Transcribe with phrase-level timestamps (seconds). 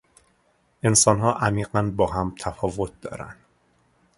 [0.85, 3.37] انسانها عمیقا با هم تفاوت دارند.